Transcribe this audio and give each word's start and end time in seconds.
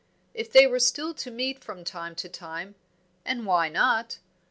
If 0.33 0.51
they 0.51 0.65
were 0.65 0.79
still 0.79 1.13
to 1.13 1.29
meet 1.29 1.63
from 1.63 1.83
time 1.83 2.15
to 2.15 2.27
time 2.27 2.73
and 3.23 3.45
why 3.45 3.69
not? 3.69 4.17